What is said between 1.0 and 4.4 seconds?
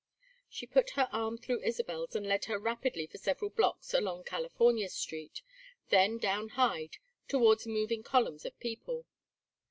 arm through Isabel's and led her rapidly for several blocks along